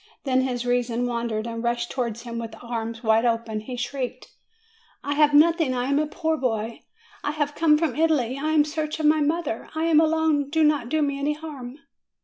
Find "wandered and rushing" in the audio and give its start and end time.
1.05-1.91